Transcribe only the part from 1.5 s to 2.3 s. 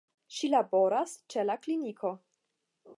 la kliniko.